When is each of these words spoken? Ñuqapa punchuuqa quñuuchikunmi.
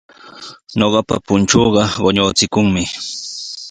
Ñuqapa 0.77 1.15
punchuuqa 1.25 1.83
quñuuchikunmi. 2.01 2.83